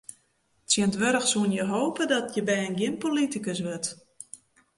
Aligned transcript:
Tsjintwurdich 0.67 1.27
soe 1.31 1.43
men 1.51 1.67
hoopje 1.71 2.05
dat 2.13 2.27
jins 2.35 2.47
bern 2.49 2.77
gjin 2.79 2.99
politikus 3.03 3.59
wurdt. 3.65 3.87